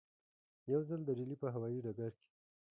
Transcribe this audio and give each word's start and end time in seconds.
یو 0.71 0.81
ځل 0.89 1.01
د 1.05 1.09
ډیلي 1.17 1.35
په 1.41 1.47
هوایي 1.53 1.79
ډګر 1.85 2.11
کې 2.17 2.25
وو. 2.31 2.35